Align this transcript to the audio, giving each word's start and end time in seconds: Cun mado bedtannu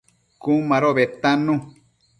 Cun 0.41 0.57
mado 0.69 0.89
bedtannu 0.99 1.55